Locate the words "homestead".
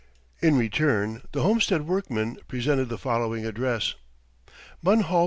1.43-1.85